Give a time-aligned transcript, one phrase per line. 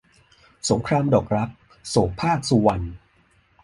[0.69, 1.49] สงครามดอกรัก-
[1.89, 2.85] โสภาค สุวรรณ